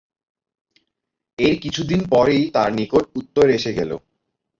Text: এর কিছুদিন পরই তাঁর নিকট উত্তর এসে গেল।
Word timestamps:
এর 1.39 1.53
কিছুদিন 1.63 2.01
পরই 2.11 2.41
তাঁর 2.55 2.69
নিকট 2.73 3.03
উত্তর 3.19 3.45
এসে 3.49 3.71
গেল। 3.77 3.91